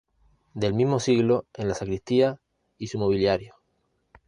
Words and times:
Del 0.55 0.73
mismo 0.73 0.99
siglo 0.99 1.45
es 1.53 1.63
la 1.63 1.75
Sacristía 1.75 2.39
y 2.79 2.87
su 2.87 2.97
mobiliario. 2.97 3.53